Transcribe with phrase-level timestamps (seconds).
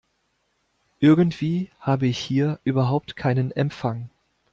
[0.97, 4.09] Irgendwie habe ich hier überhaupt keinen Empfang.